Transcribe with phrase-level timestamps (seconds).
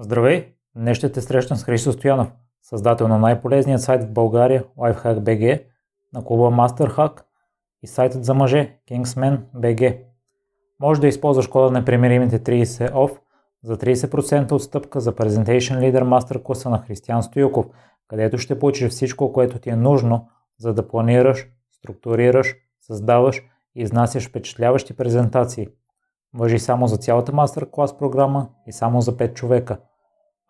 [0.00, 0.54] Здравей!
[0.76, 5.62] Днес ще те срещам с Христо Стоянов, създател на най-полезният сайт в България LifehackBG,
[6.12, 7.22] на клуба MasterHack
[7.82, 9.98] и сайтът за мъже Kingsman.bg.
[10.80, 13.18] Може да използваш кода на примиримите 30 OFF
[13.62, 17.66] за 30% отстъпка за Presentation Leader Master класа на Християн Стоюков,
[18.08, 20.28] където ще получиш всичко, което ти е нужно,
[20.58, 23.42] за да планираш, структурираш, създаваш
[23.74, 25.68] и изнасяш впечатляващи презентации.
[26.34, 29.78] Въжи само за цялата мастер-клас програма и само за 5 човека.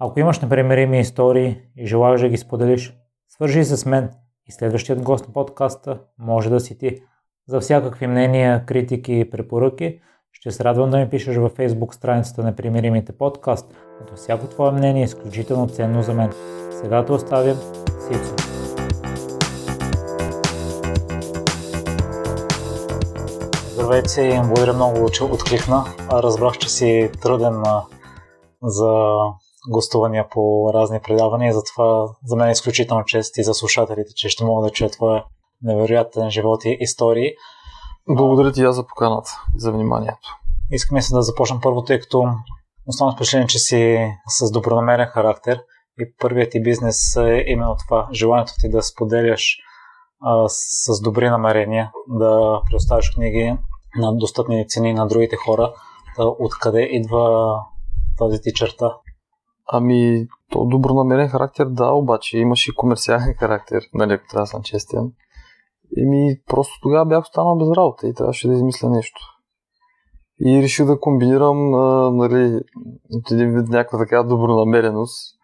[0.01, 2.97] Ако имаш непремерими истории и желаеш да ги споделиш,
[3.29, 4.11] свържи се с мен
[4.47, 7.03] и следващият гост на подкаста може да си ти.
[7.49, 10.01] За всякакви мнения, критики и препоръки
[10.33, 14.71] ще се радвам да ми пишеш във Facebook страницата на Примиримите подкаст, като всяко твое
[14.71, 16.33] мнение е изключително ценно за мен.
[16.71, 17.57] Сега те оставям
[18.01, 18.35] Сицо.
[23.73, 25.85] Здравейте и благодаря много, че откликна.
[26.13, 27.63] Разбрах, че си труден
[28.63, 29.15] за
[29.69, 34.45] гостувания по разни предавания, затова за мен е изключително чест и за слушателите, че ще
[34.45, 35.25] мога да чуя твоя
[35.63, 37.31] невероятен живот и истории.
[38.09, 40.29] Благодаря ти аз за поканата и за вниманието.
[40.71, 42.25] Искаме се да започнем първо, тъй като
[42.87, 43.99] основно впечатление, че си
[44.29, 45.63] с добронамерен характер
[46.01, 49.57] и първият ти бизнес е именно това, желанието ти да споделяш
[50.23, 53.57] а, с добри намерения, да предоставяш книги
[53.97, 55.73] на достъпни цени на другите хора.
[56.19, 57.55] Да, откъде идва
[58.19, 58.97] тази ти черта?
[59.73, 64.63] Ами, то добронамерен характер, да, обаче имаше и комерциален характер, нали, ако трябва да съм
[64.63, 65.13] честен.
[65.99, 69.21] Еми, просто тогава бях останал без работа и трябваше да измисля нещо.
[70.41, 72.61] И реших да комбинирам, а, нали,
[73.11, 75.39] от един вид някаква така добронамереност,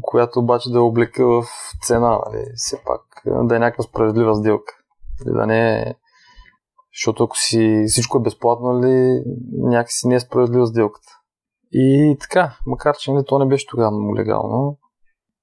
[0.00, 1.44] която обаче да облека в
[1.82, 4.74] цена, нали, все пак, да е някаква справедлива сделка.
[5.24, 5.94] Нали, да не е...
[6.94, 9.22] Защото ако си всичко е безплатно, нали,
[9.52, 11.21] някакси не е справедлива сделката.
[11.72, 14.78] И така, макар че нали, то не беше тогава много легално,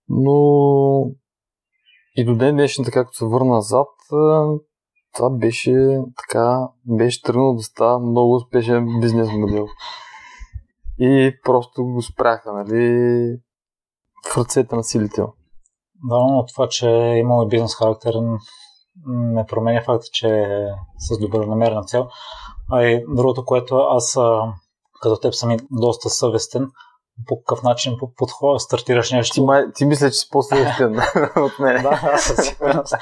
[0.09, 0.35] но
[2.15, 3.87] и до ден днешен, така като се върна назад,
[5.15, 9.67] това беше така, беше тръгнало да става много успешен бизнес модел.
[10.99, 13.37] И просто го спряха, нали,
[14.33, 15.21] в ръцете на силите.
[16.03, 18.13] Да, но това, че е имало бизнес характер,
[19.07, 20.67] не променя факта, че е
[20.97, 22.07] с добронамерена цел.
[22.71, 24.17] А и другото, което аз
[25.01, 26.71] като теб съм и доста съвестен,
[27.27, 29.33] по какъв начин подхода, стартираш нещо.
[29.33, 30.99] Ти, май, ти мисля, че си по-съвестен
[31.35, 31.83] от мен.
[31.83, 32.93] да, аз със сигурност.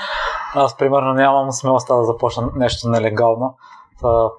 [0.53, 3.55] Аз, примерно, нямам смелостта да започна нещо нелегално.
[4.01, 4.29] Та,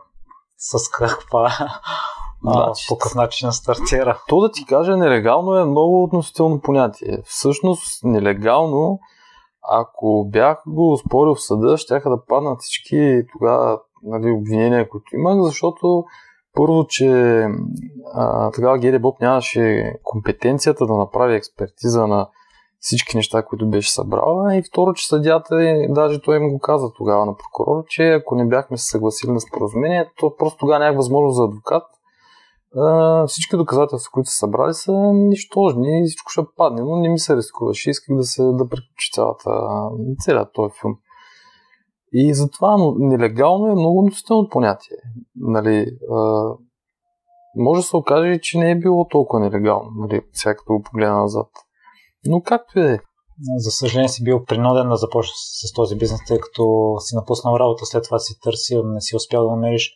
[0.57, 1.57] с каква
[2.47, 4.23] а, по какъв начин стартира.
[4.29, 7.19] То да ти кажа, нелегално е много относително понятие.
[7.25, 8.99] Всъщност, нелегално,
[9.71, 15.43] ако бях го спорил в съда, ще да паднат всички тогава нали, обвинения, които имах,
[15.43, 16.05] защото
[16.59, 17.09] първо, че
[18.15, 22.29] а, тогава Геди Боб нямаше компетенцията да направи експертиза на
[22.81, 24.57] всички неща, които беше събрала.
[24.57, 28.49] И второ, че съдята, даже той им го каза тогава на прокурора, че ако не
[28.49, 31.83] бяхме се съгласили на споразумение, то просто тогава нямах възможност за адвокат.
[32.77, 37.19] А, всички доказателства, които са събрали, са нищожни и всичко ще падне, но не ми
[37.19, 37.91] се рискуваше.
[37.91, 39.51] Исках да се да приключи цялата,
[40.19, 40.97] целият този филм.
[42.13, 44.97] И затова нелегално е много относително понятие.
[45.37, 46.51] Нали, а,
[47.57, 51.17] може да се окаже, че не е било толкова нелегално, нали, сега като го погледна
[51.17, 51.47] назад.
[52.27, 52.99] Но както е.
[53.57, 57.87] За съжаление си бил принуден да започнеш с този бизнес, тъй като си напуснал работа,
[57.87, 59.93] след това си търсил, не си успял да намериш.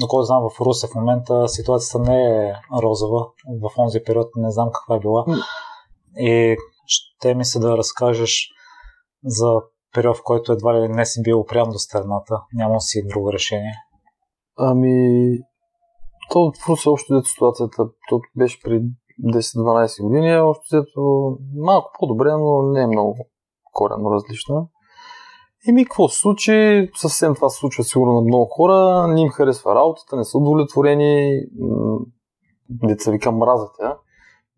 [0.00, 2.52] Но кой знам, в Русе в момента ситуацията не е
[2.82, 3.26] розова.
[3.62, 5.24] В онзи период не знам каква е била.
[6.18, 6.56] И
[6.86, 8.48] ще ми се да разкажеш
[9.24, 9.60] за
[9.96, 13.72] период, в който едва ли не си бил опрям до страната, няма си друго решение?
[14.58, 15.38] Ами,
[16.30, 18.82] то в Русе общо дето ситуацията, то беше при
[19.24, 21.00] 10-12 години, общо дето
[21.56, 23.16] малко по-добре, но не е много
[23.72, 24.66] коренно различна.
[25.68, 26.90] И ми какво се случи?
[26.94, 29.08] Съвсем това се случва сигурно на много хора.
[29.08, 31.40] Не им харесва работата, не са удовлетворени.
[32.68, 33.98] Деца вика мразят тя.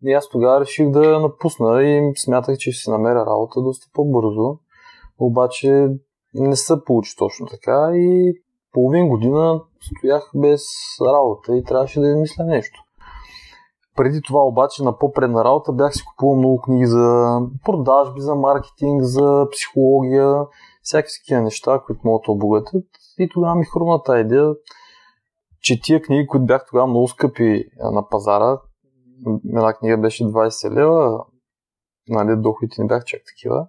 [0.03, 4.59] И аз тогава реших да напусна и смятах, че ще си намеря работа доста по-бързо.
[5.19, 5.87] Обаче
[6.33, 8.33] не се получи точно така и
[8.73, 10.61] половин година стоях без
[11.01, 12.83] работа и трябваше да измисля нещо.
[13.95, 19.03] Преди това обаче на по-предна работа бях си купувал много книги за продажби, за маркетинг,
[19.03, 20.45] за психология,
[20.81, 22.85] всякакви такива неща, които могат да обогатят.
[23.19, 24.53] И тогава ми хрумна тази идея,
[25.61, 28.61] че тия книги, които бях тогава много скъпи на пазара,
[29.49, 31.25] една книга беше 20 лева,
[32.07, 33.67] нали, доходите не бях чак такива,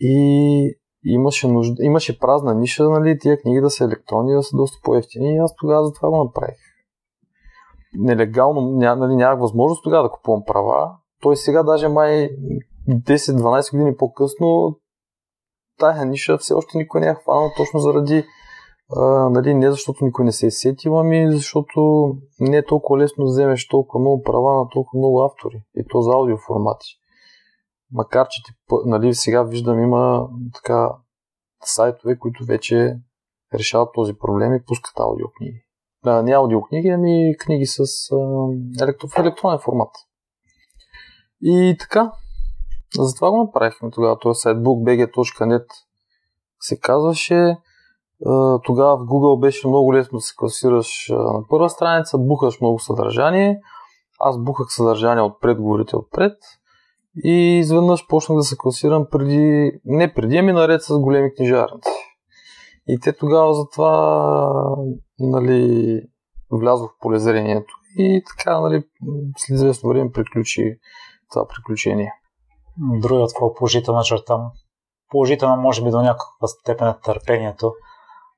[0.00, 4.78] и имаше, нужда, имаше празна ниша, нали, тия книги да са електронни, да са доста
[4.84, 6.58] по-ефтини и аз тогава за това го направих.
[7.94, 10.96] нелегално, ня, нали, нямах възможност тогава да купувам права.
[11.22, 12.30] Той сега даже май
[12.88, 14.78] 10-12 години по-късно
[15.78, 18.24] тая ниша все още никой не е хванал точно заради
[18.96, 21.80] а, нали, не защото никой не се е сетил, ами защото
[22.40, 26.00] не е толкова лесно да вземеш толкова много права на толкова много автори и то
[26.00, 26.86] за аудиоформати.
[27.92, 28.42] Макар, че
[28.84, 30.90] нали, сега виждам има така
[31.64, 32.98] сайтове, които вече
[33.54, 35.64] решават този проблем и пускат аудиокниги.
[36.04, 37.78] А, не аудиокниги, ами книги с
[38.12, 38.16] а,
[38.82, 39.90] електро, в електронен формат.
[41.42, 42.12] И така,
[42.98, 44.18] затова го направихме тогава.
[44.18, 45.66] Този сайт bookbg.net
[46.60, 47.56] се казваше.
[48.64, 53.60] Тогава в Google беше много лесно да се класираш на първа страница, бухаш много съдържание.
[54.20, 56.36] Аз бухах съдържание отпред, говорите отпред.
[57.24, 61.90] И изведнъж почнах да се класирам преди, не преди, ами наред с големи книжарници.
[62.88, 64.76] И те тогава затова
[65.18, 66.00] нали,
[66.50, 67.74] влязох в полезрението.
[67.96, 68.84] И така, нали,
[69.36, 70.78] след известно време приключи
[71.30, 72.12] това приключение.
[72.78, 74.38] Другата твоя положителна черта,
[75.08, 77.72] положителна може би до някаква степен е търпението.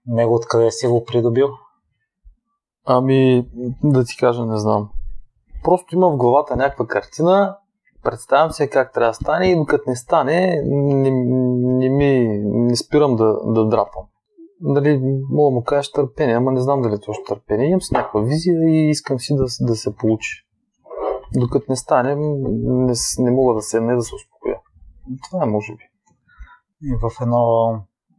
[0.06, 1.48] Него откъде си го придобил?
[2.86, 3.48] Ами,
[3.84, 4.90] да ти кажа, не знам.
[5.64, 7.56] Просто има в главата някаква картина,
[8.02, 13.16] представям се как трябва да стане и докато не стане, не, не, ми, не спирам
[13.16, 14.04] да, да драпам.
[14.60, 15.00] Дали
[15.30, 17.66] мога да му кажеш търпение, ама не знам дали е точно търпение.
[17.66, 20.46] Имам си някаква визия и искам си да, да се получи.
[21.36, 24.56] Докато не стане, не, не мога да седна и да се успокоя.
[25.30, 25.84] Това е може би.
[26.82, 27.74] И в едно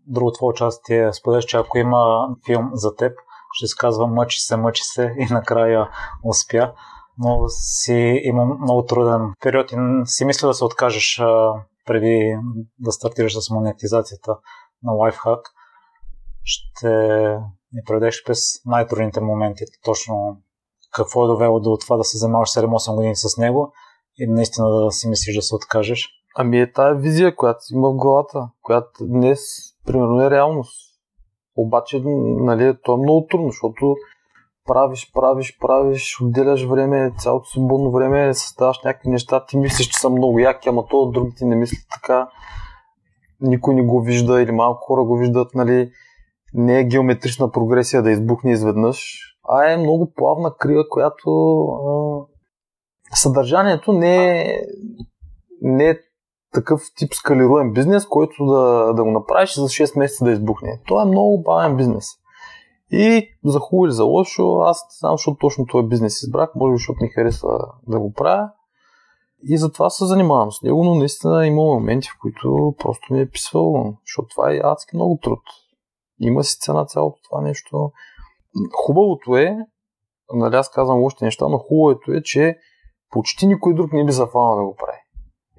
[0.08, 3.14] друго твое участие споделяш, че ако има филм за теб,
[3.52, 5.90] ще се казва Мъчи се, мъчи се и накрая
[6.24, 6.74] успя
[7.22, 9.76] но си имам много труден период и
[10.06, 11.54] си мисля да се откажеш а,
[11.86, 12.38] преди
[12.80, 14.38] да стартираш с монетизацията
[14.84, 15.42] на Lifehack.
[16.44, 16.90] Ще
[17.74, 20.38] ни предеш през най-трудните моменти, точно
[20.94, 23.74] какво е довело до това да се занимаваш 7-8 години с него
[24.18, 26.10] и наистина да си мислиш да се откажеш.
[26.36, 29.40] Ами е тая визия, която има в главата, която днес,
[29.86, 30.92] примерно, е реалност.
[31.56, 33.96] Обаче, нали, то е много трудно, защото
[34.68, 40.10] правиш, правиш, правиш, отделяш време, цялото свободно време, създаваш някакви неща, ти мислиш, че са
[40.10, 42.30] много яки, ама то другите не мислят така.
[43.42, 45.92] Никой не го вижда или малко хора го виждат, нали.
[46.54, 49.20] Не е геометрична прогресия да избухне изведнъж,
[49.50, 51.30] а е много плавна крива, която
[51.66, 54.62] а, съдържанието не е,
[55.62, 55.98] не е
[56.54, 60.82] такъв тип скалируем бизнес, който да, да го направиш за 6 месеца да избухне.
[60.88, 62.06] Това е много бавен бизнес.
[62.92, 66.78] И за хубаво или за лошо, аз знам, защото точно този бизнес избрах, може би
[66.78, 68.50] защото ми харесва да го правя.
[69.44, 73.30] И затова се занимавам с него, но наистина има моменти, в които просто ми е
[73.30, 75.40] писвало, защото това е адски много труд.
[76.20, 77.92] Има си цена цялото това нещо.
[78.86, 79.58] Хубавото е,
[80.34, 82.58] нали аз казвам още неща, но хубавото е, че
[83.10, 84.98] почти никой друг не би се фанал да го прави.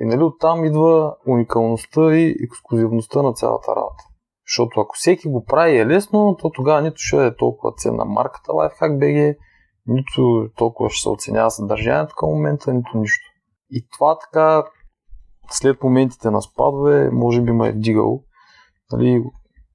[0.01, 4.05] И нали оттам идва уникалността и ексклюзивността на цялата работа.
[4.53, 8.53] Защото ако всеки го прави е лесно, то тогава нито ще е толкова ценна марката
[8.53, 9.37] LifeHack.bg,
[9.87, 13.25] нито толкова ще се оценява съдържанието към момента, нито нищо.
[13.71, 14.65] И това така,
[15.51, 18.23] след моментите на спадове, може би ме е вдигал.
[18.93, 19.25] Нали,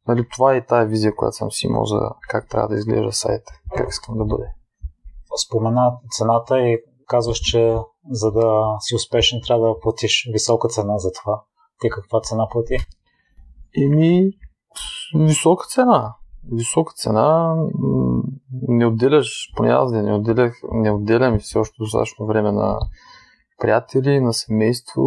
[0.07, 1.99] нали, това е тая визия, която съм си имал за
[2.29, 4.45] как трябва да изглежда сайта, как искам да бъде.
[5.47, 6.77] Спомена цената и
[7.07, 7.77] казваш, че
[8.11, 11.43] за да си успешен трябва да платиш висока цена за това.
[11.79, 12.77] Ти каква цена плати?
[13.85, 14.31] Еми,
[15.15, 16.15] висока цена.
[16.51, 17.55] Висока цена.
[18.67, 22.79] Не отделяш, поне аз не отделях, не отделям и все още достатъчно време на
[23.61, 25.01] приятели, на семейство.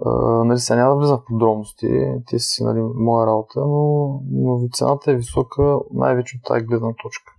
[0.00, 1.88] Uh, нали, сега няма да влизам в подробности,
[2.26, 7.32] те си нали, моя работа, но, но цената е висока най-вече от тази гледна точка.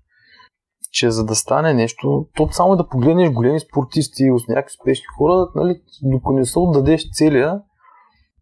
[0.92, 5.48] Че за да стане нещо, то само да погледнеш големи спортисти с някакви успешни хора,
[5.56, 7.62] нали, докато не се отдадеш целия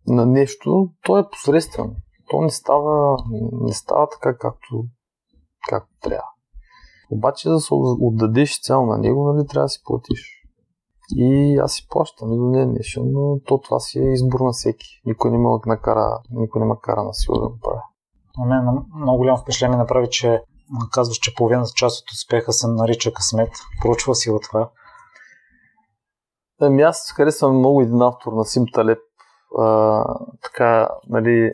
[0.08, 1.96] на нещо, то е посредствено
[2.34, 3.18] то не става,
[3.62, 4.86] не става така, както,
[5.70, 6.30] както трябва.
[7.12, 10.44] Обаче, за да се отдадеш цяло на него, нали, трябва да си платиш.
[11.16, 14.52] И аз си плащам и до ден днешен, но то това си е избор на
[14.52, 15.02] всеки.
[15.06, 17.82] Никой не ме накара, никой не ме кара на сила да го правя.
[18.38, 20.44] На мен много голямо впечатление направи, че
[20.92, 23.52] казваш, че половината част от успеха се нарича късмет.
[23.82, 24.70] Проучва си от това.
[26.62, 29.00] Ами аз харесвам много един автор на Сим Талеп.
[29.60, 30.04] А,
[30.44, 31.52] така, нали,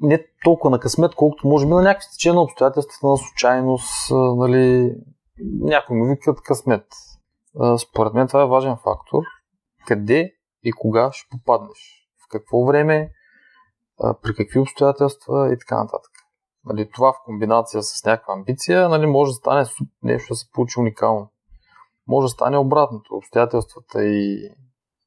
[0.00, 4.94] не толкова на късмет, колкото може би на някакви стечения на обстоятелствата, на случайност, нали,
[5.60, 6.86] някой му викат късмет.
[7.78, 9.22] Според мен това е важен фактор.
[9.86, 12.08] Къде и кога ще попаднеш?
[12.24, 13.10] В какво време,
[14.22, 16.12] при какви обстоятелства и така нататък.
[16.64, 19.64] Нали, това в комбинация с някаква амбиция нали, може да стане
[20.02, 21.30] нещо да се получи уникално.
[22.06, 23.14] може да стане обратното.
[23.14, 24.50] Обстоятелствата и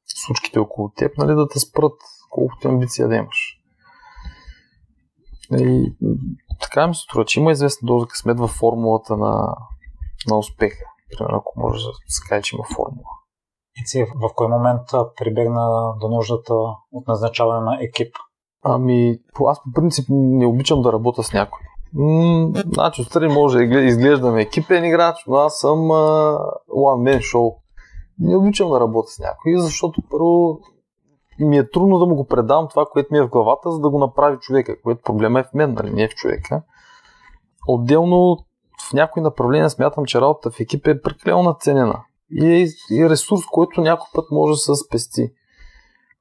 [0.06, 1.98] случките около теб, нали, да те спрат
[2.30, 3.59] колкото амбиция да имаш.
[5.58, 5.94] И
[6.60, 9.56] така ми се струва, че има известна доза късмет във формулата на,
[10.28, 10.84] на успеха.
[11.18, 13.08] Примерно, ако може да се каже, че има формула.
[13.76, 14.80] И си в кой момент
[15.16, 16.54] прибегна до нуждата
[16.92, 18.14] от назначаване на екип?
[18.64, 21.60] Ами, аз по принцип не обичам да работя с някой.
[21.94, 26.38] М- значи, отстрани може да изглеждаме екипен играч, но аз съм а,
[26.68, 27.54] one man show.
[28.18, 30.60] Не обичам да работя с някой, защото първо
[31.44, 33.90] ми е трудно да му го предам това, което ми е в главата, за да
[33.90, 36.62] го направи човека, което проблема е в мен, нали, не е в човека.
[37.68, 38.36] Отделно
[38.88, 42.00] в някои направления смятам, че работата в екип е прекалено наценена
[42.42, 45.30] е и ресурс, който някой път може да се спести.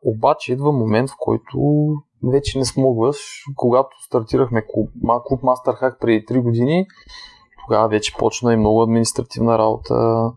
[0.05, 1.57] Обаче идва момент, в който
[2.31, 3.17] вече не смогваш.
[3.55, 4.89] Когато стартирахме клуб,
[5.25, 6.85] клуб Master преди 3 години,
[7.65, 10.31] тогава вече почна и много административна работа,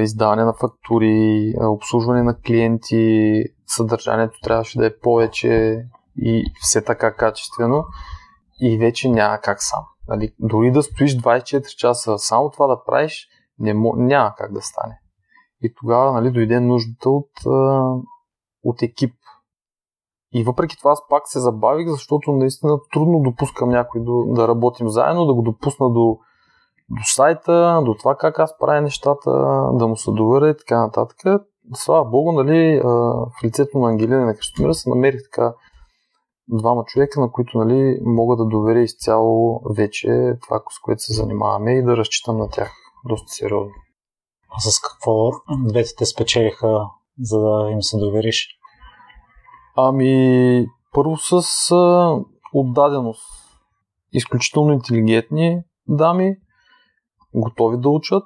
[0.00, 5.82] издаване на фактури, обслужване на клиенти, съдържанието трябваше да е повече
[6.16, 7.84] и все така качествено
[8.60, 9.84] и вече няма как сам.
[10.08, 14.98] Нали, дори да стоиш 24 часа, само това да правиш, не, няма как да стане.
[15.62, 17.30] И тогава нали, дойде нуждата от,
[18.62, 19.14] от екип.
[20.32, 24.88] И въпреки това аз пак се забавих, защото наистина трудно допускам някой да, да работим
[24.88, 26.18] заедно, да го допусна до,
[26.90, 29.30] до сайта, до това как аз правя нещата,
[29.72, 31.42] да му се доверя и така нататък.
[31.74, 35.54] Слава Богу, нали, в лицето на Ангелина и на Христомира се намерих така
[36.48, 41.72] двама човека, на които нали, мога да доверя изцяло вече това, с което се занимаваме
[41.72, 42.72] и да разчитам на тях
[43.08, 43.74] доста сериозно.
[44.56, 45.30] А с какво
[45.68, 46.80] двете те спечелиха,
[47.20, 48.48] за да им се довериш?
[49.76, 51.42] Ами, първо с
[52.54, 53.26] отдаденост.
[54.12, 56.36] Изключително интелигентни дами,
[57.34, 58.24] готови да учат,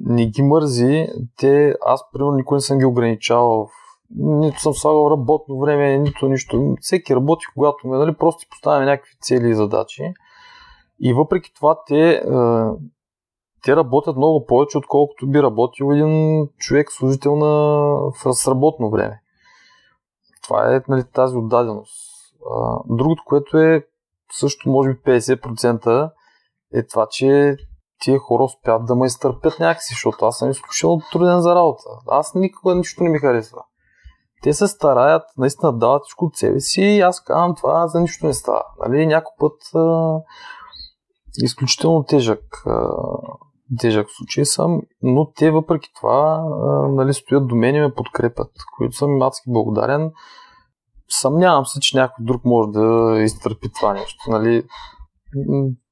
[0.00, 1.06] не ги мързи.
[1.36, 3.68] Те, аз, примерно, никой не съм ги ограничавал
[4.16, 6.74] нито съм слагал работно време, нито нищо.
[6.80, 10.14] Всеки работи когато ме, нали, просто поставяме някакви цели и задачи.
[11.00, 12.22] И въпреки това те,
[13.62, 17.46] те работят много повече, отколкото би работил един човек служител на,
[18.24, 19.22] в работно време.
[20.42, 22.10] Това е нали, тази отдаденост.
[22.88, 23.86] Другото, което е
[24.32, 26.10] също може би 50%
[26.74, 27.56] е това, че
[28.00, 31.84] тия хора успят да ме изтърпят някакси, защото аз съм изключително труден за работа.
[32.08, 33.62] Аз никога нищо не ми харесва.
[34.42, 38.26] Те се стараят, наистина дават всичко от себе си и аз казвам това за нищо
[38.26, 38.62] не става.
[38.78, 40.16] Нали, някой път а,
[41.42, 42.90] изключително тежък, а,
[43.80, 48.50] тежък случай съм, но те въпреки това а, нали, стоят до мен и ме подкрепят,
[48.76, 50.12] които съм им адски благодарен.
[51.08, 54.30] Съмнявам се, че някой друг може да изтърпи това нещо.
[54.30, 54.64] Нали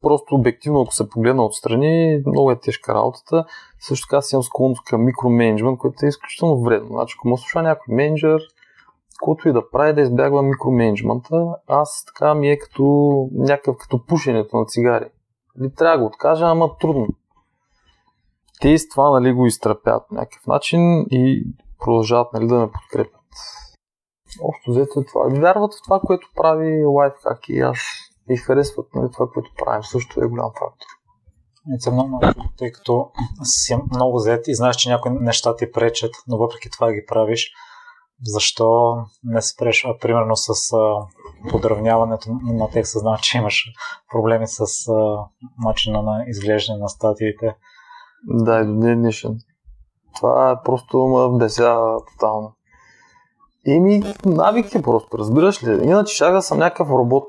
[0.02, 3.45] просто обективно, ако се погледна отстрани, много е тежка работата.
[3.80, 6.88] Също така си имам склонност към микроменеджмент, което е изключително вредно.
[6.88, 8.40] Значи, ако му слуша някой менеджер,
[9.23, 12.85] който и да прави да избягва микроменеджмента, аз така ми е като
[13.33, 15.07] някакъв като пушенето на цигари.
[15.57, 17.07] Нали, трябва да го откажа, ама трудно.
[18.61, 21.45] Те с това нали, го изтрапят по някакъв начин и
[21.85, 23.14] продължават нали, да ме подкрепят.
[24.42, 25.40] Общо взето е това.
[25.40, 27.78] Вярват в това, което прави лайфхак и аз
[28.30, 29.85] и харесват нали, това, което правим.
[29.85, 30.87] Също е голям фактор.
[31.66, 32.20] Не много
[32.58, 33.11] тъй като
[33.42, 37.50] си много зет и знаеш, че някои неща ти пречат, но въпреки това ги правиш.
[38.25, 41.06] Защо не спреш, а, примерно с а,
[41.50, 43.64] подравняването на текста, знам, че имаш
[44.12, 45.25] проблеми с а,
[45.64, 47.56] начина на изглеждане на статиите.
[48.28, 49.38] Да, и до днес днешен.
[50.16, 52.54] Това е просто ме беся тотално.
[53.66, 55.85] Еми, навик е просто, разбираш ли?
[55.85, 57.25] Иначе да съм някакъв робот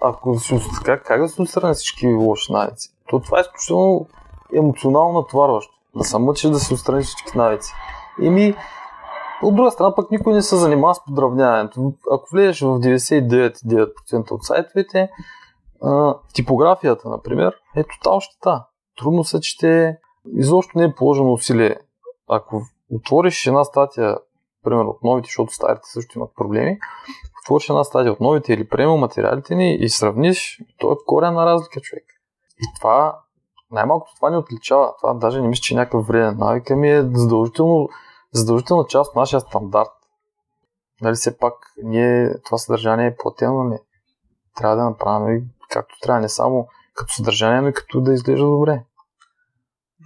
[0.00, 2.88] ако си, как, как да се отстрани всички лоши навици?
[3.08, 4.06] То това е изключително
[4.56, 5.72] емоционално натварващо.
[5.96, 7.72] Да се мъчиш да се отстрани всички навици.
[8.22, 8.54] Еми,
[9.42, 11.92] от друга страна пък никой не се занимава с подравняването.
[12.12, 15.10] Ако влезеш в 99,9% от сайтовете,
[16.34, 18.64] типографията, например, е тотал щета.
[18.98, 19.98] Трудно се чете,
[20.36, 21.76] изобщо не е положено усилие.
[22.28, 24.16] Ако отвориш една статия,
[24.64, 26.78] примерно от новите, защото старите също имат проблеми,
[27.44, 31.80] отвориш една стадия от новите или приема материалите ни и сравниш, то е корена разлика,
[31.80, 32.04] човек.
[32.58, 33.18] И това,
[33.70, 34.92] най-малкото това ни отличава.
[35.00, 37.88] Това даже не мисля, че е някакъв вреден навик, ми е задължително,
[38.32, 39.90] задължителна част от нашия стандарт.
[41.02, 43.78] Нали все пак ние това съдържание е платено, не.
[44.56, 48.46] Трябва да направим и както трябва, не само като съдържание, но и като да изглежда
[48.46, 48.84] добре.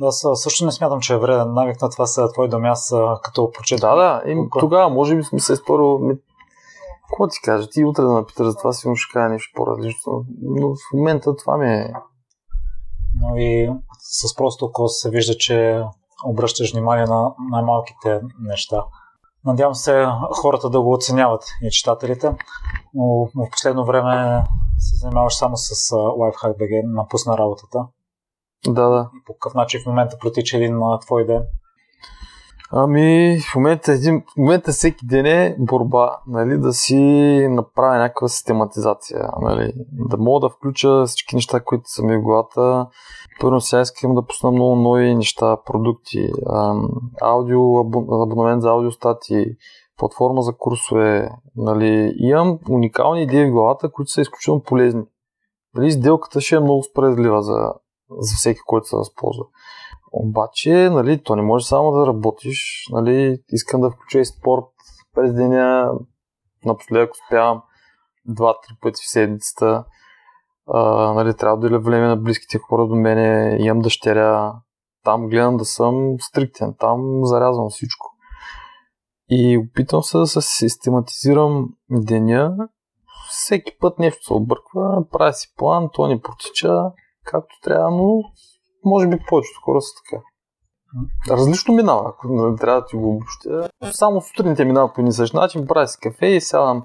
[0.03, 3.51] Аз също не смятам, че е вреден навик на това са твои думи, аз като
[3.51, 3.87] прочета.
[3.87, 5.99] Да, да, и тогава може би ми се спорил,
[7.09, 7.69] какво ти кажа?
[7.69, 10.25] Ти утре да ме питаш за това, си ще кажа нещо по-различно.
[10.43, 11.93] Но в момента това ми е...
[13.21, 15.83] Но и с просто око се вижда, че
[16.27, 18.85] обръщаш внимание на най-малките неща.
[19.45, 20.07] Надявам се
[20.43, 22.37] хората да го оценяват и читателите,
[22.95, 24.45] но в последно време
[24.79, 27.79] се занимаваш само с LifeHack.bg, напусна работата.
[28.67, 29.11] Да, да.
[29.15, 31.43] И по какъв начин в момента протича един твой ден?
[32.71, 36.97] Ами, в момента, един, в момента всеки ден е борба, нали, да си
[37.51, 42.87] направя някаква систематизация, нали, да мога да включа всички неща, които са ми в главата.
[43.41, 46.29] Първо сега искам да пусна много нови неща, продукти,
[47.23, 47.79] аудио,
[48.23, 49.47] абонамент за аудиостати,
[49.99, 51.31] платформа за курсове.
[51.57, 55.03] Нали, имам уникални идеи в главата, които са изключително полезни.
[55.75, 57.73] Нали, сделката ще е много справедлива за,
[58.19, 59.45] за всеки, който се възползва.
[60.17, 62.87] Обаче, нали, то не може само да работиш.
[62.91, 64.65] Нали, искам да включа и спорт
[65.15, 65.91] през деня.
[66.65, 67.63] Напоследък успявам
[68.27, 69.85] два-три пъти в седмицата.
[70.67, 73.57] А, нали, трябва да деля време на близките хора до мене.
[73.61, 74.53] Имам дъщеря.
[75.05, 76.75] Там гледам да съм стриктен.
[76.79, 78.07] Там зарязвам всичко.
[79.31, 82.57] И опитвам се да се систематизирам деня.
[83.31, 86.83] Всеки път нещо се обърква, прави си план, то ни протича
[87.25, 88.23] както трябва, но
[88.85, 90.23] може би повечето хора са така.
[91.31, 93.69] Различно минава, ако не трябва да ти го обобщя.
[93.93, 96.85] Само сутрините минава по един същ начин, правя си кафе и сядам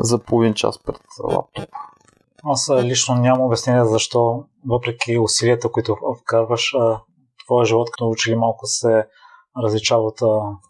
[0.00, 1.68] за половин час пред лаптоп.
[2.44, 6.72] Аз лично нямам обяснение защо, въпреки усилията, които вкарваш,
[7.46, 9.06] твоя живот като учили малко се
[9.62, 10.20] различава от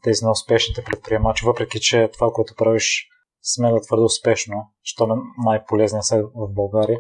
[0.03, 3.09] тези на успешните предприемачи, въпреки че това, което правиш,
[3.43, 6.99] сме твърде успешно, що е най-полезният сега в България.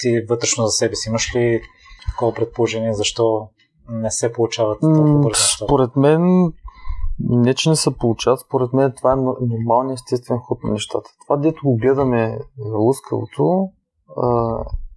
[0.00, 1.62] ти вътрешно за себе си имаш ли
[2.10, 3.48] такова предположение, защо
[3.88, 6.52] не се получават толкова бързо Според мен,
[7.18, 9.16] не че не се получават, според мен това е
[9.46, 11.10] нормалният естествен ход на нещата.
[11.26, 12.38] Това, дето го гледаме
[12.74, 13.68] лъскавото,
[14.16, 14.56] а,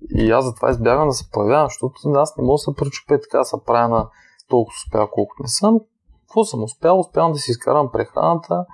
[0.09, 3.37] и аз затова избягвам да се появявам, защото аз не мога да се пречупя така
[3.37, 4.09] да се правя на
[4.49, 5.79] толкова успя, колкото не съм.
[6.21, 6.99] Какво съм успял?
[6.99, 8.65] Успявам да си изкарам прехраната,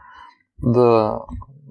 [0.64, 1.20] да,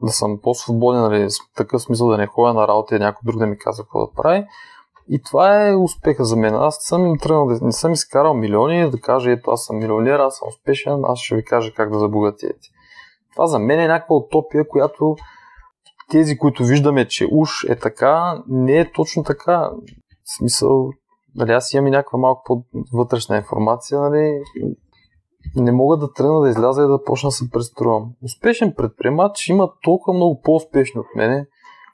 [0.02, 3.46] да съм по-свободен, нали, такъв смисъл да не ходя на работа и някой друг да
[3.46, 4.46] ми казва какво да прави.
[5.12, 6.54] И това е успеха за мен.
[6.54, 10.36] Аз съм им тръгнал, не съм изкарал милиони, да кажа, ето аз съм милионер, аз
[10.36, 12.68] съм успешен, аз ще ви кажа как да забогатеете.
[13.32, 15.16] Това за мен е някаква утопия, която
[16.10, 19.70] тези, които виждаме, че уж е така, не е точно така.
[20.24, 20.90] В смисъл,
[21.34, 24.42] нали, аз имам и някаква малко по-вътрешна информация, нали,
[25.56, 28.10] не мога да тръгна да изляза и да почна да се преструвам.
[28.22, 31.46] Успешен предприемач има толкова много по-успешни от мене,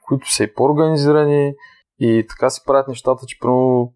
[0.07, 1.53] които са и по-организирани,
[1.99, 3.93] и така си правят нещата, че примерно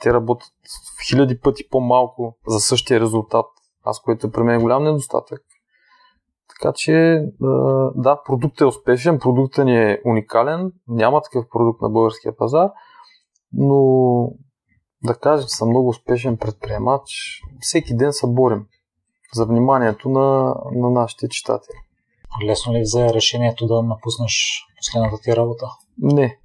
[0.00, 0.52] те работят
[0.98, 3.46] в хиляди пъти по-малко за същия резултат.
[3.84, 5.42] Аз, което е при мен голям недостатък.
[6.48, 7.24] Така че,
[7.94, 12.70] да, продуктът е успешен, продуктът ни е уникален, няма такъв продукт на българския пазар,
[13.52, 14.28] но
[15.04, 17.40] да кажем, съм много успешен предприемач.
[17.60, 18.66] Всеки ден се борим
[19.34, 21.76] за вниманието на, на нашите читатели.
[22.46, 25.66] Лесно ли взе решението да напуснеш последната ти работа?
[25.98, 26.38] Не,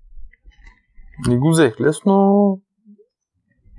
[1.27, 2.59] не го взех лесно,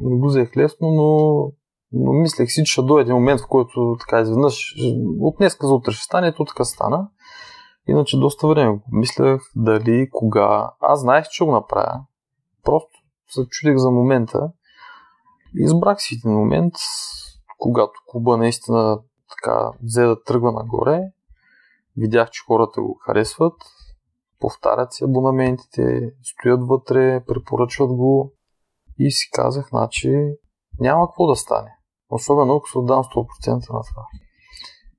[0.00, 1.53] не го взех лесно, но,
[1.92, 4.74] но мислех си, че ще дойде момент, в който така изведнъж,
[5.20, 7.09] от днеска за утре ще стане, то така стана.
[7.88, 10.70] Иначе доста време го мислех дали, кога.
[10.81, 12.00] Аз знаех, че го направя.
[12.64, 12.98] Просто
[13.29, 14.53] се чудех за момента.
[15.55, 16.74] Избрах си един момент,
[17.59, 19.00] когато клуба наистина
[19.31, 21.03] така взе да тръгва нагоре.
[21.96, 23.55] Видях, че хората го харесват
[24.40, 28.33] повтарят си абонаментите, стоят вътре, препоръчват го
[28.98, 30.35] и си казах, значи
[30.81, 31.76] няма какво да стане.
[32.11, 34.07] Особено ако се отдам 100% на това.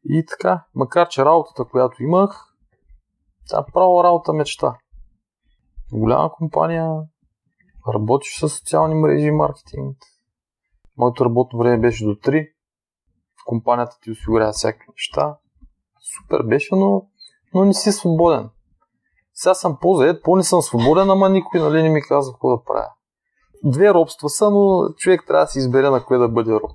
[0.03, 2.45] И така, макар че работата, която имах,
[3.49, 4.77] тя право работа мечта.
[5.93, 6.95] Голяма компания,
[7.93, 9.97] работиш с социални мрежи и маркетинг.
[10.97, 12.51] Моето работно време беше до 3.
[13.45, 15.37] Компанията ти осигурява всякакви неща.
[16.15, 17.07] Супер беше, но,
[17.53, 18.49] но не си свободен.
[19.43, 22.89] Сега съм по-заед, по-не съм свободен, ама никой нали, не ми казва какво да правя.
[23.63, 26.71] Две робства са, но човек трябва да си избере на кое да бъде роб.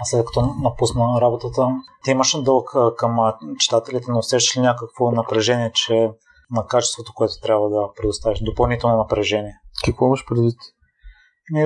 [0.00, 1.68] А след като напусна работата,
[2.04, 3.16] ти имаш дълг към
[3.58, 6.10] читателите, но усещаш ли някакво напрежение, че
[6.50, 9.54] на качеството, което трябва да предоставиш, допълнително напрежение?
[9.84, 10.58] Какво имаш предвид?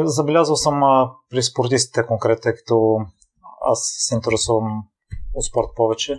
[0.04, 0.80] Забелязал съм
[1.30, 2.96] при спортистите конкретно, тъй като
[3.66, 4.82] аз се интересувам
[5.34, 6.18] от спорт повече.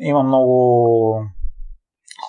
[0.00, 1.24] Има много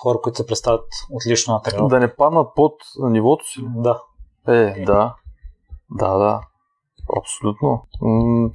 [0.02, 1.94] хора, които се представят отлично на тренировка.
[1.94, 3.60] Да не паднат под нивото си?
[3.76, 4.02] Да.
[4.48, 5.14] Е, да.
[5.90, 6.40] Да, да.
[7.18, 7.86] Абсолютно.
[8.02, 8.50] М-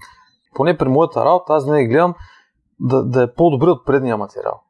[0.55, 2.15] поне при моята работа аз не гледам
[2.79, 4.61] да, да е по-добре от предния материал.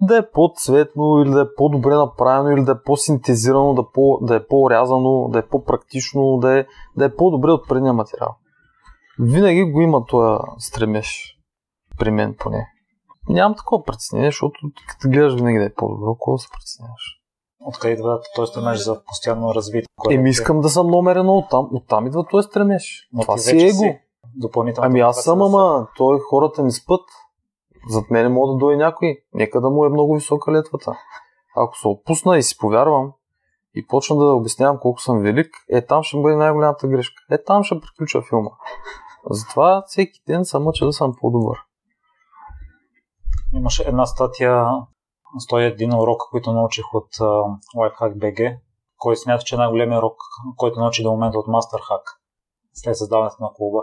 [0.00, 4.36] Да е по-цветно или да е по-добре направено или да е по-синтезирано, да, по, да
[4.36, 6.66] е по-рязано, да е по-практично, да е,
[6.96, 8.36] да е по-добре от предния материал.
[9.18, 11.38] Винаги го има този стремеж.
[11.98, 12.66] При мен поне.
[13.28, 17.20] Нямам такова притеснение, защото като гледаш винаги да е по-добро, какво се притесняваш?
[17.60, 19.88] Откъде идва този стремеж за постоянно развитие?
[20.10, 23.08] Еми искам да съм номер едно, оттам, оттам идва този стремеж.
[23.12, 23.78] Но Това си его.
[23.78, 24.00] си
[24.36, 24.86] Допълнително.
[24.86, 27.00] Ами аз съм, ама той хората не спът.
[27.90, 29.18] Зад мене мога да дойде някой.
[29.34, 30.92] Нека да му е много висока летвата.
[31.56, 33.12] Ако се отпусна и си повярвам
[33.74, 37.22] и почна да обяснявам колко съм велик, е там ще бъде най-голямата грешка.
[37.30, 38.50] Е там ще приключа филма.
[39.30, 41.58] Затова всеки ден съм мъча да съм по-добър.
[43.54, 44.64] Имаше една статия
[45.50, 48.58] 101 урока, които научих от uh, Lifehack BG,
[48.98, 50.16] кой смята, че е най-големият урок,
[50.56, 52.02] който научи до момента от MasterHack
[52.72, 53.82] след създаването на клуба.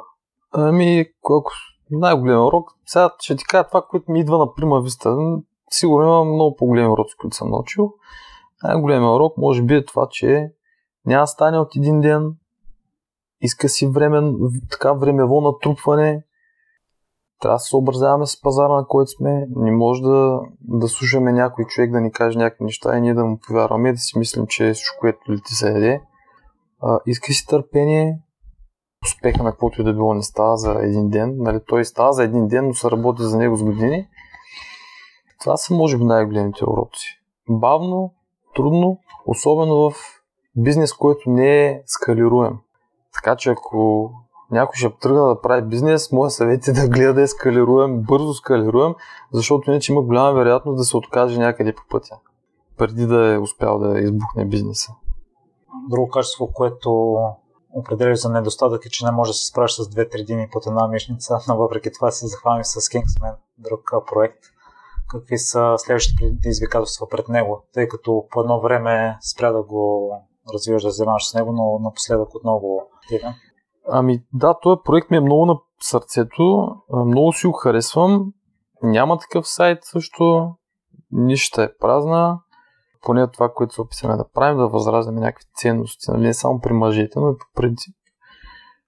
[0.52, 1.52] Ами, колко
[1.92, 2.70] най-голям урок.
[2.86, 5.18] Сега ще ти кажа това, което ми идва на прима виста.
[5.70, 7.94] Сигурно има много по-големи уроци, които съм научил.
[8.64, 10.52] Най-големият урок може би е това, че
[11.06, 12.36] няма стане от един ден.
[13.42, 14.34] Иска си време,
[14.72, 16.24] така времево натрупване.
[17.42, 19.48] Трябва да се съобразяваме с пазара, на който сме.
[19.56, 23.26] Не може да, да слушаме някой човек да ни каже някакви неща и ние да
[23.26, 26.02] му повярваме и да си мислим, че е всичко, което ли ти се яде.
[26.82, 28.20] А, иска си търпение,
[29.06, 31.36] успеха на каквото и да било не става за един ден.
[31.38, 34.08] Нали, той става за един ден, но се работи за него с години.
[35.42, 37.22] Това са, може би, най-големите уроци.
[37.50, 38.14] Бавно,
[38.56, 39.94] трудно, особено в
[40.56, 42.54] бизнес, който не е скалируем.
[43.14, 44.12] Така че ако
[44.52, 48.34] някой ще тръгна да прави бизнес, моят съвет е да гледа да е скалируем, бързо
[48.34, 48.94] скалируем,
[49.34, 52.16] защото иначе има голяма вероятност да се откаже някъде по пътя,
[52.78, 54.92] преди да е успял да избухне бизнеса.
[55.90, 57.18] Друго качество, което
[57.74, 60.88] определяш за недостатък е, че не може да се справиш с 2-3 дни под една
[60.88, 63.82] мишница, но въпреки това се захванем с Kingsman, друг
[64.14, 64.44] проект.
[65.10, 70.12] Какви са следващите предизвикателства пред него, тъй като по едно време спря да го
[70.54, 73.34] развиваш да занимаваш с него, но напоследък отново активен.
[73.88, 76.68] Ами да, този проект ми е много на сърцето,
[77.06, 78.34] много си го харесвам.
[78.84, 80.52] Няма такъв сайт също,
[81.12, 82.40] нищо е празна.
[83.02, 86.22] Поне това, което се описаме да правим, да възраждаме някакви ценности, нали?
[86.22, 87.96] не само при мъжете, но и по принцип.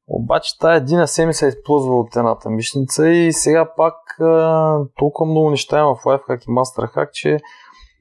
[0.08, 3.96] Обаче тая един семи се използва от едната мишница и сега пак
[4.98, 7.40] толкова много неща има в Lifehack и MasterHack, че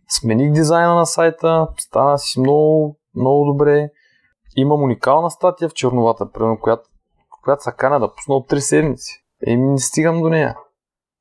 [0.09, 3.89] смених дизайна на сайта, стана си много, много добре.
[4.57, 6.83] Имам уникална статия в черновата, примерно, която,
[7.43, 9.25] която са кана да пусна от 3 седмици.
[9.47, 10.57] И не стигам до нея.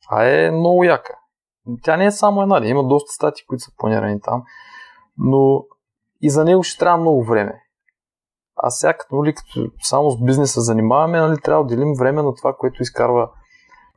[0.10, 1.18] А е много яка.
[1.84, 4.44] Тя не е само една, има доста статии, които са планирани там,
[5.18, 5.66] но
[6.22, 7.62] и за него ще трябва много време.
[8.56, 12.36] А сега, като, нали, като само с бизнеса занимаваме, нали, трябва да делим време на
[12.36, 13.30] това, което изкарва,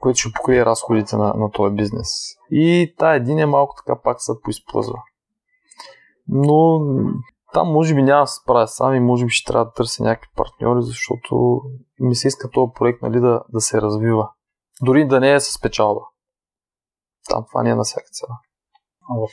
[0.01, 2.09] което ще покрие разходите на, на този бизнес.
[2.51, 5.03] И та един е малко така пак се поизплъзва.
[6.29, 6.81] Но
[7.55, 10.03] там може би няма да се справя сам и може би ще трябва да търся
[10.03, 11.61] някакви партньори, защото
[12.01, 14.31] ми се иска този проект нали, да, да се развива.
[14.83, 16.01] Дори да не е с печалба.
[17.31, 18.39] Там това не е на всяка цена.
[19.09, 19.29] В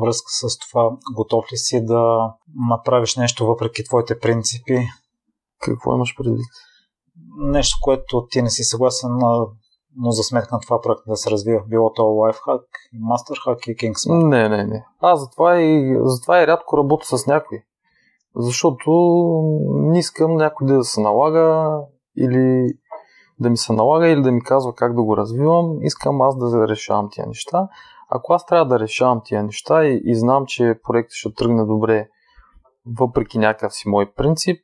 [0.00, 2.34] връзка с това, готов ли си да
[2.70, 4.78] направиш нещо въпреки твоите принципи?
[5.62, 6.46] Какво имаш предвид?
[7.38, 9.10] Нещо, което ти не си съгласен,
[9.96, 11.62] но за сметка на това проект да се развива.
[11.68, 12.64] Било то Lifehack,
[13.10, 14.28] Masterhack и Kingsman.
[14.28, 14.84] Не, не, не.
[15.00, 17.62] Аз затова и, затова и рядко работя с някой.
[18.36, 18.90] Защото
[19.68, 21.78] не искам някой да се налага
[22.16, 22.68] или
[23.40, 25.78] да ми се налага или да ми казва как да го развивам.
[25.82, 27.68] Искам аз да решавам тия неща.
[28.10, 32.08] Ако аз трябва да решавам тия неща и, и знам, че проектът ще тръгне добре,
[32.98, 34.60] въпреки някакъв си мой принцип,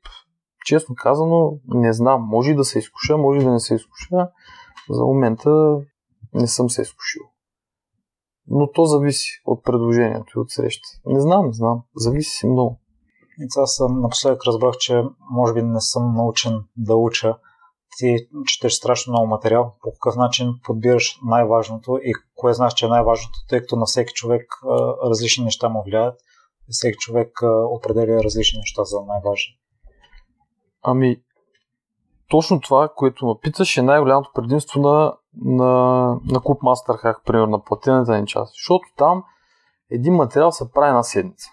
[0.64, 2.22] честно казано, не знам.
[2.22, 4.28] Може и да се изкуша, може и да не се изкуша.
[4.90, 5.78] За момента
[6.34, 7.22] не съм се изкушил.
[8.46, 10.88] Но то зависи от предложението и от среща.
[11.06, 11.82] Не знам, не знам.
[11.96, 12.80] Зависи си много.
[13.38, 17.38] И аз напоследък разбрах, че може би не съм научен да уча.
[17.98, 18.16] Ти
[18.46, 19.74] четеш страшно много материал.
[19.82, 24.12] По какъв начин подбираш най-важното и кое знаеш, че е най-важното, тъй като на всеки
[24.14, 24.52] човек
[25.10, 26.20] различни неща му влияят.
[26.68, 27.28] И всеки човек
[27.70, 29.52] определя различни неща за най-важни.
[30.82, 31.22] Ами,
[32.28, 35.66] точно това, което ме питаш, е най-голямото предимство на, на,
[36.24, 38.52] на Клуб Masterhack, примерно на платената ни част.
[38.52, 39.24] Защото там
[39.90, 41.48] един материал се прави на седмица.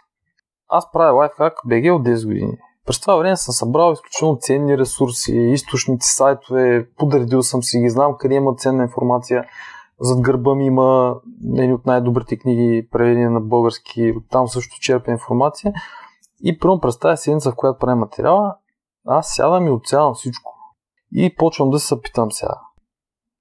[0.69, 2.57] Аз правя Lifehack BG от 10 години.
[2.85, 8.15] През това време съм събрал изключително ценни ресурси, източници, сайтове, подредил съм си ги, знам
[8.19, 9.45] къде има ценна информация.
[9.99, 11.15] Зад гърба ми има
[11.57, 15.73] едни от най-добрите книги, преведени на български, там също черпя информация.
[16.43, 18.55] И първо през тази седмица, в която правя материала,
[19.07, 20.58] аз сядам и оцелявам всичко.
[21.15, 22.59] И почвам да се питам сега.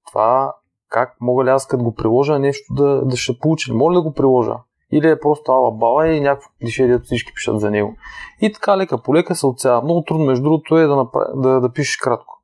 [0.07, 0.54] Това
[0.88, 3.72] как мога ли аз като го приложа нещо да, да ще получи?
[3.72, 4.54] Мога ли да го приложа?
[4.92, 7.96] Или е просто ала бала и някакво клише, дето всички пишат за него.
[8.40, 9.83] И така лека по лека се отсява.
[9.83, 12.42] Много трудно, между другото, е да, направи, да, да пишеш кратко.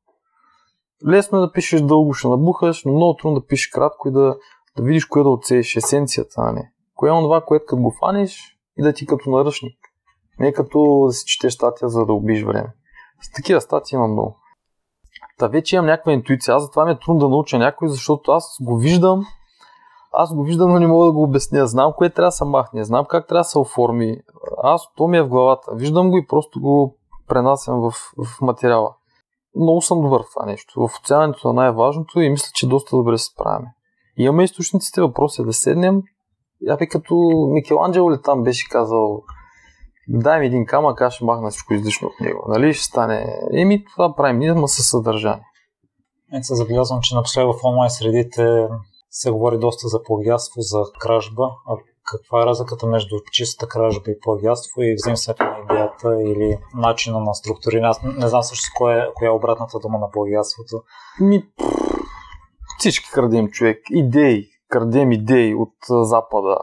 [1.08, 4.36] лесно е да пишеш дълго, ще набухаш, но много трудно да пишеш кратко и да,
[4.76, 6.72] да видиш кое да отсееш, есенцията, а не.
[6.94, 9.78] Кое е това, което като го фаниш и да ти като наръчник.
[10.38, 12.72] Не като да си четеш статия, за да убиш време.
[13.22, 14.36] С такива статии има много.
[15.38, 16.54] Та вече имам някаква интуиция.
[16.54, 19.24] Аз затова ми е трудно да науча някой, защото аз го виждам,
[20.12, 21.66] аз го виждам, но не мога да го обясня.
[21.66, 24.16] Знам кое трябва да се махне, знам как трябва да се оформи.
[24.62, 25.74] Аз то ми е в главата.
[25.74, 26.96] Виждам го и просто го
[27.28, 27.90] пренасям в,
[28.24, 28.94] в материала.
[29.56, 30.88] Много съм добър в това нещо.
[30.88, 33.74] В оценяването на най-важното и мисля, че доста добре се справяме.
[34.16, 36.02] Имаме източниците, въпроси е да седнем.
[36.62, 37.14] Я би като
[37.52, 39.22] Микеланджело ли там беше казал
[40.08, 42.44] ми един камък, аз ще махна всичко излишно от него.
[42.48, 43.38] Нали ще стане?
[43.52, 45.44] Еми това правим ние, ма със съдържание.
[46.32, 48.68] Е, се забелязвам, че напоследък в онлайн средите
[49.10, 51.50] се говори доста за плагиатство, за кражба.
[51.68, 57.20] А каква е разликата между чистата кражба и плагиатство и взаимстването на идеята или начина
[57.20, 57.88] на структуриране?
[57.88, 60.82] Аз не знам също коя, е, коя е обратната дума на плагиатството.
[61.20, 61.44] Ми,
[62.78, 63.78] всички крадем човек.
[63.90, 64.46] Идеи.
[64.68, 66.58] Крадем идеи от Запада.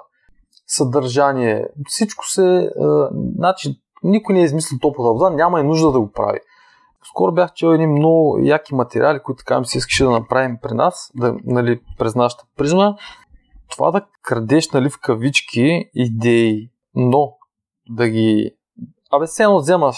[0.73, 1.67] Съдържание.
[1.87, 2.71] Всичко се...
[2.81, 6.39] А, значи, никой не е измислил топлата вода, няма и нужда да го прави.
[7.09, 10.73] Скоро бях чел едни много яки материали, които така ми се искаше да направим при
[10.73, 12.95] нас, да, нали, през нашата призма.
[13.71, 17.33] Това да крадеш нали, в кавички идеи, но
[17.89, 18.51] да ги...
[19.11, 19.97] Абе, все едно вземаш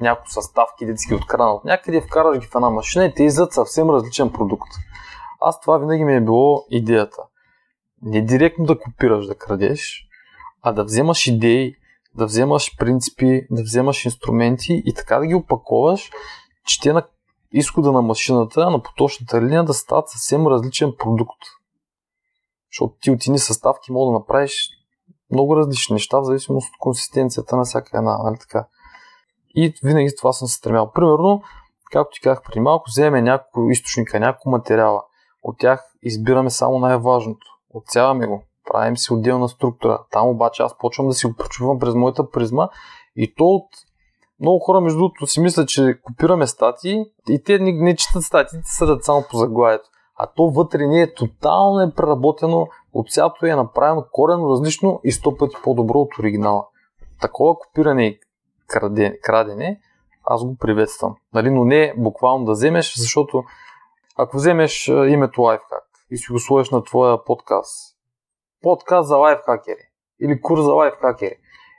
[0.00, 3.90] някои съставки, ги откраднат от някъде, вкараш ги в една машина и те излизат съвсем
[3.90, 4.68] различен продукт.
[5.40, 7.22] Аз това винаги ми е било идеята.
[8.02, 10.08] Не директно да копираш, да крадеш,
[10.62, 11.74] а да вземаш идеи,
[12.14, 16.10] да вземаш принципи, да вземаш инструменти и така да ги опаковаш,
[16.66, 17.06] че те на
[17.52, 21.40] изхода на машината, на поточната линия да стават съвсем различен продукт.
[22.72, 24.68] Защото ти от едни съставки мога да направиш
[25.30, 28.66] много различни неща, в зависимост от консистенцията на всяка една, нали така.
[29.54, 30.92] И винаги с това съм се стремял.
[30.92, 31.42] Примерно,
[31.92, 35.02] както ти казах преди малко, вземе някой източника, някой материала.
[35.42, 37.46] От тях избираме само най-важното.
[37.74, 40.04] Отсяваме го правим си отделна структура.
[40.10, 42.68] Там обаче аз почвам да си го прочувам през моята призма
[43.16, 43.68] и то от
[44.40, 48.64] много хора, между другото, си мислят, че копираме статии и те не, не четат статиите,
[48.64, 49.88] съдят само по заглавието.
[50.16, 55.12] А то вътре ни е тотално е преработено, от цялото е направено корено различно и
[55.12, 56.66] сто пъти по-добро от оригинала.
[57.20, 58.20] Такова копиране и
[58.66, 59.80] крадене, крадене
[60.24, 61.14] аз го приветствам.
[61.34, 61.50] Нали?
[61.50, 63.42] Но не буквално да вземеш, защото
[64.16, 67.92] ако вземеш името Lifehack и си го сложиш на твоя подкаст
[68.62, 69.88] подкаст за лайфхакери
[70.20, 71.36] или курс за лайфхакери.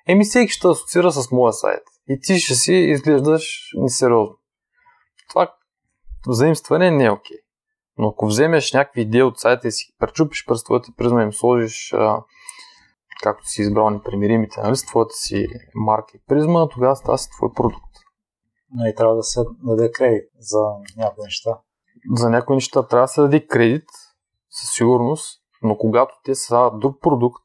[0.08, 4.36] Еми всеки ще асоциира с моя сайт и ти ще си изглеждаш несериозно.
[5.30, 5.54] Това
[6.28, 7.38] заимстване не е окей.
[7.38, 7.40] Okay.
[7.98, 11.34] Но ако вземеш някакви идеи от сайта и си пречупиш през твоята призма и им
[11.34, 12.24] сложиш а,
[13.24, 17.54] както си избрал непримиримите, нали, с твоята си марка и призма, тогава става си твой
[17.54, 17.94] продукт.
[18.72, 20.62] Но и трябва да се даде кредит за
[20.98, 21.58] някои неща.
[22.16, 23.86] За някои неща трябва да се даде кредит,
[24.54, 27.44] със сигурност, но когато те са друг продукт,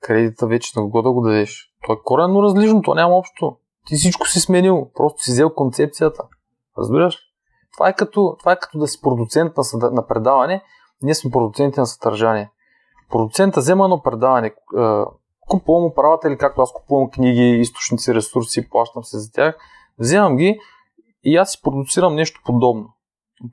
[0.00, 1.74] кредита вече на кого да го дадеш.
[1.86, 3.56] То е коренно различно, то няма общо.
[3.86, 6.22] Ти всичко си сменил, просто си взел концепцията.
[6.78, 7.18] Разбираш?
[7.72, 10.62] Това е като, това е като да си продуцент на, на предаване,
[11.02, 12.50] ние сме продуценти на съдържание.
[13.10, 14.54] Продуцента взема едно предаване,
[15.48, 19.58] купувам оправатели, както аз купувам книги, източници, ресурси, плащам се за тях,
[19.98, 20.60] вземам ги
[21.24, 22.88] и аз си продуцирам нещо подобно.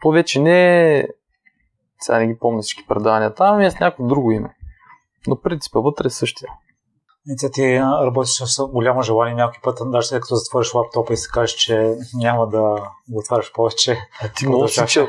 [0.02, 1.08] То вече не е
[2.00, 4.56] сега не ги помня всички предавания там, ами е с някакво друго име.
[5.28, 6.50] Но принципа вътре е същия.
[7.28, 11.30] И ти работиш с голямо желание някой път, даже след като затвориш лаптопа и се
[11.30, 12.62] кажеш, че няма да
[13.10, 13.98] го отваряш повече.
[14.22, 15.08] А ти много си чел.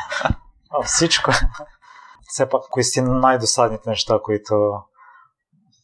[0.84, 1.30] Всичко.
[2.28, 4.72] Все пак, кои си най-досадните неща, които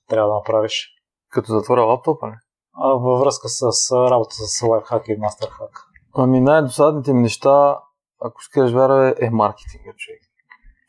[0.09, 0.89] трябва да направиш?
[1.31, 2.37] Като затворя лаптопа, не?
[2.85, 5.85] Във връзка с работа с лайфхак и мастерхак.
[6.15, 7.79] Ами най-досадните ми неща
[8.21, 10.21] ако кажеш вяра, е, е маркетинга, човек.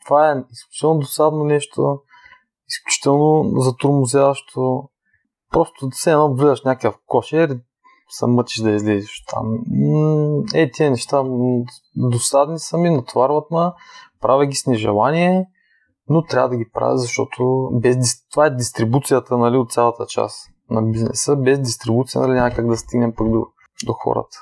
[0.04, 2.00] Това е изключително досадно нещо,
[2.68, 4.88] изключително затурмозяващо.
[5.50, 7.58] Просто да се едно влизаш някакъв кошер,
[8.08, 9.58] се мъчиш да излезеш там.
[10.54, 11.24] Е, тези неща
[11.96, 13.70] досадни са ми, натварват ме,
[14.20, 15.46] правя ги с нежелание,
[16.08, 20.36] но трябва да ги правя, защото без, това е дистрибуцията нали, от цялата част
[20.70, 21.36] на бизнеса.
[21.36, 23.46] Без дистрибуция нали, няма да стигнем пък до,
[23.86, 24.36] до хората.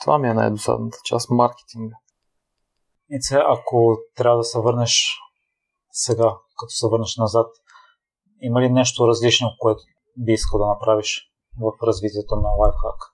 [0.00, 1.96] Това ми е най-досадната част, маркетинга.
[3.10, 5.18] И се, ако трябва да се върнеш
[5.90, 7.46] сега, като се върнеш назад,
[8.42, 9.82] има ли нещо различно, което
[10.16, 13.12] би искал да направиш в развитието на лайфхак?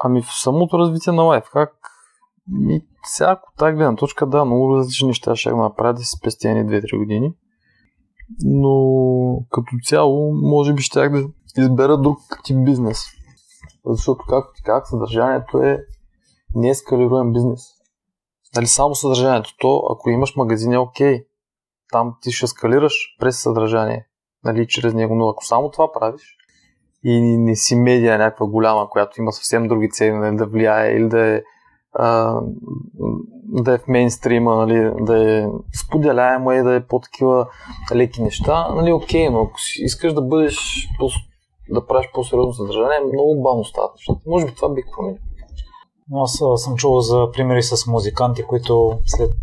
[0.00, 1.72] Ами в самото развитие на лайфхак,
[2.48, 6.98] ми, всяко тази гледна точка, да, много различни неща ще направя да си спестя 2-3
[6.98, 7.32] години.
[8.44, 8.74] Но
[9.50, 11.28] като цяло, може би ще да
[11.58, 13.04] избера друг тип бизнес.
[13.86, 15.84] Защото, както ти казах, съдържанието е
[16.54, 17.62] неескалируем бизнес.
[18.56, 19.56] Нали, само съдържанието.
[19.58, 21.26] То, ако имаш магазин е окей.
[21.92, 24.06] Там ти ще скалираш през съдържание.
[24.44, 25.14] Нали, чрез него.
[25.14, 26.36] Но ако само това правиш
[27.04, 31.08] и не си медия някаква голяма, която има съвсем други цели, нали, да влияе или
[31.08, 31.42] да е
[31.94, 32.40] а,
[33.42, 37.46] да е в мейнстрима, нали, да е споделяемо и да е по-такива
[37.94, 40.88] леки неща, нали, окей, но ако искаш да бъдеш
[41.70, 44.20] да правиш по-сериозно съдържание, много бавно стават нещата.
[44.26, 45.18] Може би това бих променил.
[46.22, 49.34] Аз съм чувал за примери с музиканти, които след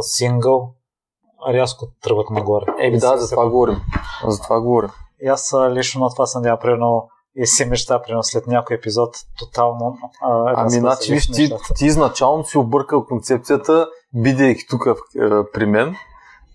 [0.00, 0.72] сингъл
[1.48, 2.64] рязко тръгват нагоре.
[2.78, 3.76] Еми да, за това говорим.
[4.26, 4.90] За това говорим.
[5.22, 9.16] И аз лично на това съм надявам, примерно, и си мечта, примерно след някой епизод,
[9.38, 9.98] тотално.
[10.22, 14.88] А, ами, значи, виж, ти, ти изначално си объркал концепцията, бидейки тук
[15.52, 15.94] при мен,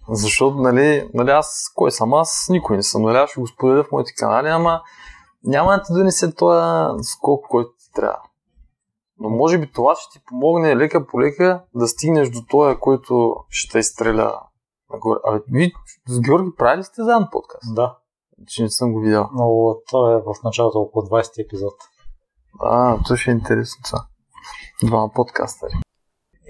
[0.10, 3.84] защото, нали, нали, аз, кой съм аз, никой не съм, нали, аз ще го споделя
[3.84, 4.82] в моите канали, ама
[5.44, 8.22] няма да ти донесе този скок, който ти трябва.
[9.20, 13.36] Но може би това ще ти помогне лека по лека да стигнеш до този, който
[13.50, 14.40] ще те изстреля
[14.94, 15.20] нагоре.
[15.28, 15.74] Абе, ви
[16.08, 17.76] с Георги правили сте заедно подкаст?
[17.76, 17.98] Да.
[18.48, 19.30] Че не съм го видял.
[19.34, 21.74] Но това е в началото около 20 епизод.
[22.62, 24.06] А, то ще е интересно това.
[24.84, 25.68] Двама подкаста.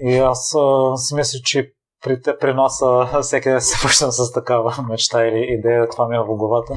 [0.00, 2.82] И аз а, си мисля, че при, при нас
[3.22, 6.74] всеки да се почна с такава мечта или идея, това ми е в главата.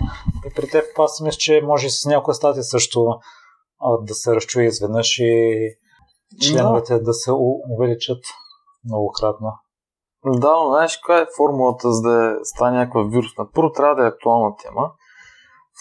[0.48, 3.20] И при теб аз мисля, че може с някоя статия също
[3.80, 5.56] а, да се разчуи изведнъж и
[6.42, 7.32] членовете да, да се
[7.70, 8.24] увеличат
[8.86, 9.54] многократно.
[10.26, 13.48] Да, но знаеш каква е формулата за да стане някаква вирусна?
[13.54, 14.92] Първо трябва да е актуална тема.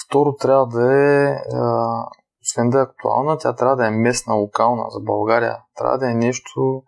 [0.07, 1.89] Второ трябва да е, а,
[2.43, 5.57] освен да е актуална, тя трябва да е местна, локална за България.
[5.77, 6.83] Трябва да е нещо...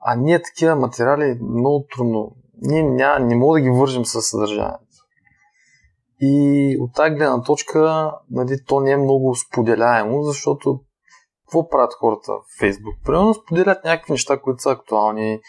[0.00, 2.36] А ние такива материали много трудно.
[2.62, 4.84] Ние ня, не мога да ги вържим с съдържанието.
[6.20, 10.80] И от тази гледна точка, нали, то не е много споделяемо, защото
[11.44, 12.94] какво правят хората в Фейсбук?
[13.04, 15.40] Примерно споделят някакви неща, които са актуални,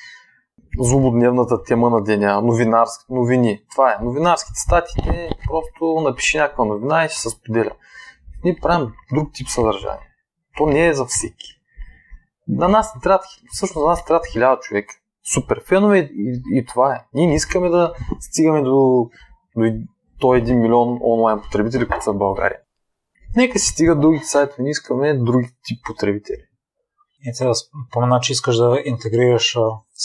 [0.80, 3.62] злободневната тема на деня, новинарски, новини.
[3.72, 4.04] Това е.
[4.04, 7.72] Новинарските статии, просто напиши някаква новина и ще се споделя.
[8.44, 10.10] Ние правим друг тип съдържание.
[10.58, 11.59] То не е за всеки.
[12.50, 14.94] На нас не трябва, всъщност на нас трябва хиляда човека.
[15.34, 17.06] Супер фенове и, и, това е.
[17.14, 19.10] Ние не искаме да стигаме до,
[19.56, 19.64] до
[20.22, 22.60] 101 милион онлайн потребители, които са в България.
[23.36, 26.44] Нека си стигат другите сайтове, не искаме други тип потребители.
[27.26, 29.58] И сега спомена, че искаш да интегрираш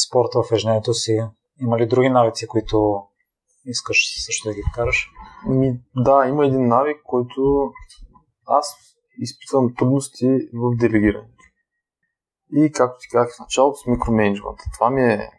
[0.07, 1.18] спорта в ежедневието си.
[1.61, 3.02] Има ли други навици, които
[3.66, 5.11] искаш също да ги вкараш?
[5.46, 7.72] Ми, да, има един навик, който
[8.46, 8.76] аз
[9.18, 11.34] изпитвам трудности в делегирането.
[12.57, 14.64] И както ти казах в началото с микроменеджмента.
[14.75, 15.31] Това ми е...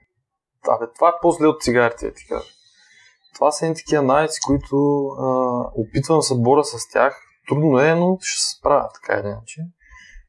[0.67, 2.49] Абе, това е по-зле от цигарите, ти кажа.
[3.36, 5.28] Това са едни такива навици, които а,
[5.75, 7.21] опитвам да се боря с тях.
[7.47, 9.62] Трудно е, но ще се справя така или иначе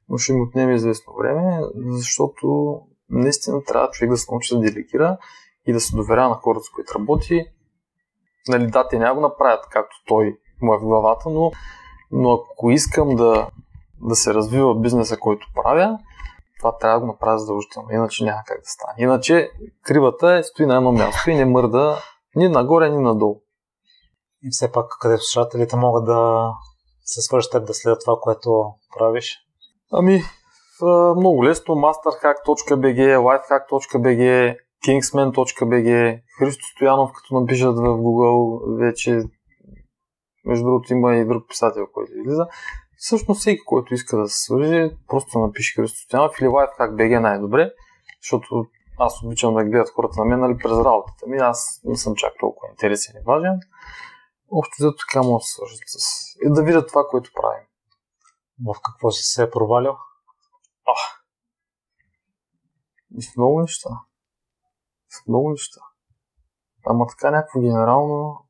[0.08, 5.18] но ще ми отнеме известно време, защото наистина трябва човек да се научи да делегира
[5.66, 7.46] и да се доверя на хората, с които работи.
[8.48, 11.52] Нали, да, те няма го направят както той му е в главата, но,
[12.10, 13.48] но ако искам да,
[14.00, 15.98] да се развива бизнеса, който правя,
[16.58, 18.94] това трябва да го направя задължително, иначе няма как да стане.
[18.98, 19.50] Иначе
[19.82, 21.98] кривата е стои на едно място и не мърда
[22.36, 23.42] ни нагоре, ни надолу.
[24.42, 26.50] И все пак, където слушателите могат да
[27.04, 29.38] се свържат да следят това, което правиш?
[29.92, 30.22] Ами,
[31.16, 31.74] много лесно.
[31.74, 39.22] masterhack.bg, lifehack.bg, kingsman.bg, Христо Стоянов, като напишат в Google, вече
[40.44, 42.46] между другото има и друг писател, който излиза.
[42.96, 47.72] Всъщност всеки, който иска да се свържи, просто напише Христо Стоянов или lifehack.bg най-добре,
[48.22, 48.66] защото
[48.98, 51.36] аз обичам да гледат хората на мен нали, през работата ми.
[51.36, 53.60] Аз не съм чак толкова интересен и важен.
[54.50, 55.98] Общо взето така мога да се свържат с...
[56.44, 57.66] И да видят това, което правим.
[58.66, 59.96] В какво си се е провалил?
[60.86, 60.92] А,
[63.18, 63.90] и в много неща.
[65.14, 65.80] В много неща.
[66.86, 68.46] Ама така някакво генерално...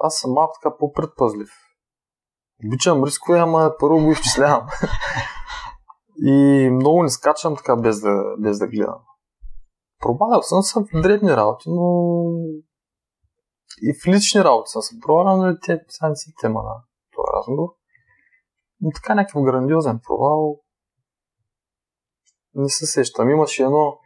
[0.00, 1.50] Аз съм малко така по-предпазлив.
[2.66, 4.66] Обичам рискове, ама първо го изчислявам.
[6.16, 9.00] и много не скачам така без да, без да гледам.
[10.00, 12.24] Провалял съм се в дребни работи, но
[13.82, 16.74] и в лични работи съм се провалял, но те са не си тема на
[17.14, 17.68] този разговор.
[18.80, 20.60] Но така някакъв грандиозен провал
[22.54, 23.30] не се сещам.
[23.30, 23.98] Имаше едно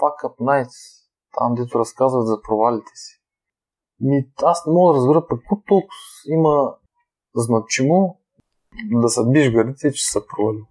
[0.00, 3.22] Fuck Up Nights, там дето разказват за провалите си.
[4.00, 5.88] Ми, аз не мога да разбера пък толкова
[6.26, 6.74] има
[7.34, 8.18] значимо
[8.90, 10.64] да се биш гърдите, че са провали.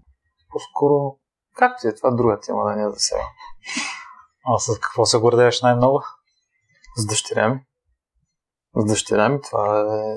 [0.50, 1.18] По-скоро,
[1.56, 3.22] както е това друга тема да не е за сега.
[4.46, 6.02] А с какво се гордееш най-много?
[6.98, 7.60] С дъщеря ми.
[8.76, 10.16] С дъщеря ми това е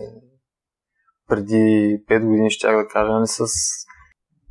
[1.29, 3.47] преди 5 години, ще да кажа, нали, с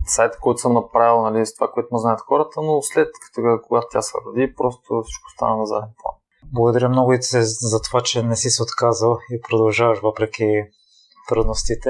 [0.06, 3.88] сайта, който съм направил, нали, с това, което ме знаят хората, но след като, когато
[3.92, 6.16] тя се роди, просто всичко стана на заден план.
[6.54, 10.64] Благодаря много и за това, че не си се отказал и продължаваш въпреки
[11.30, 11.90] трудностите.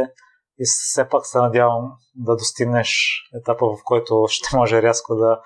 [0.59, 5.39] И все пак се надявам да достигнеш етапа, в който ще може рязко да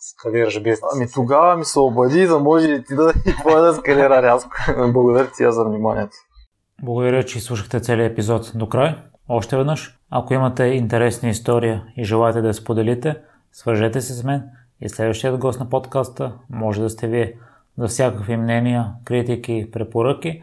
[0.00, 0.90] скалираш бизнес.
[0.94, 4.50] Ами тогава ми се обади, да може и ти да и твоя да скалира рязко.
[4.92, 6.16] Благодаря ти за вниманието.
[6.82, 8.96] Благодаря, че слушахте целият епизод до край.
[9.28, 13.16] Още веднъж, ако имате интересна история и желаете да я споделите,
[13.52, 14.42] свържете се с мен
[14.80, 17.38] и следващият гост на подкаста може да сте вие.
[17.78, 20.42] За всякакви мнения, критики, препоръки,